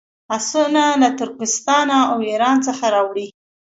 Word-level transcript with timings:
آسونه 0.35 0.83
له 1.01 1.09
ترکستان 1.19 1.87
او 2.11 2.17
ایران 2.29 2.57
څخه 2.67 2.85
راوړي. 2.95 3.27